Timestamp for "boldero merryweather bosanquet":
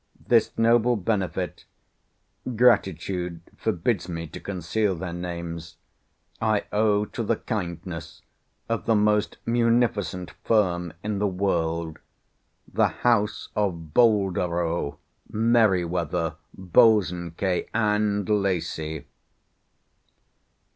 13.93-17.69